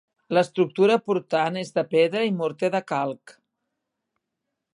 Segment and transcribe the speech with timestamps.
[0.35, 3.37] L'estructura portant és de pedra i morter de calc.